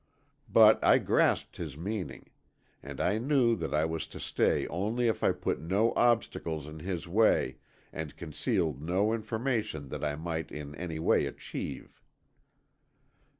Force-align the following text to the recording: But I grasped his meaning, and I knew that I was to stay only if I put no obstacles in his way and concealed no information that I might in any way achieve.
But 0.51 0.83
I 0.83 0.97
grasped 0.97 1.57
his 1.57 1.77
meaning, 1.77 2.25
and 2.81 2.99
I 2.99 3.19
knew 3.19 3.55
that 3.57 3.71
I 3.71 3.85
was 3.85 4.07
to 4.07 4.19
stay 4.19 4.65
only 4.65 5.07
if 5.07 5.23
I 5.23 5.31
put 5.31 5.61
no 5.61 5.93
obstacles 5.95 6.65
in 6.67 6.79
his 6.79 7.07
way 7.07 7.57
and 7.93 8.17
concealed 8.17 8.81
no 8.81 9.13
information 9.13 9.89
that 9.89 10.03
I 10.03 10.15
might 10.15 10.51
in 10.51 10.73
any 10.73 10.97
way 10.97 11.27
achieve. 11.27 12.01